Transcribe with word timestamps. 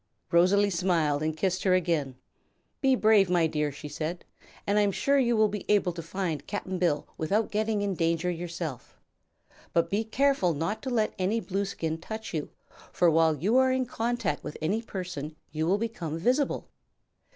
Rosalie 0.31 0.71
smiled 0.71 1.21
and 1.21 1.37
kissed 1.37 1.61
her 1.61 1.75
again. 1.75 2.15
"Be 2.81 2.95
brave, 2.95 3.29
my 3.29 3.45
dear," 3.45 3.71
she 3.71 3.87
said, 3.87 4.25
"and 4.65 4.79
I 4.79 4.81
am 4.81 4.91
sure 4.91 5.19
you 5.19 5.37
will 5.37 5.47
be 5.47 5.63
able 5.69 5.91
to 5.91 6.01
find 6.01 6.47
Cap'n 6.47 6.79
Bill 6.79 7.07
without 7.19 7.51
getting 7.51 7.83
in 7.83 7.93
danger 7.93 8.31
yourself. 8.31 8.97
But 9.73 9.91
be 9.91 10.03
careful 10.03 10.55
not 10.55 10.81
to 10.81 10.89
let 10.89 11.13
any 11.19 11.39
Blueskin 11.39 11.99
touch 12.01 12.33
you, 12.33 12.49
for 12.91 13.11
while 13.11 13.35
you 13.35 13.57
are 13.57 13.71
in 13.71 13.85
contact 13.85 14.43
with 14.43 14.57
any 14.59 14.81
person 14.81 15.35
you 15.51 15.67
will 15.67 15.77
become 15.77 16.17
visible. 16.17 16.67